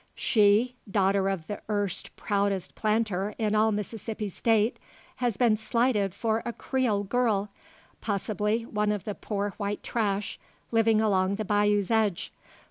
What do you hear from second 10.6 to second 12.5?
living along the bayous' edge.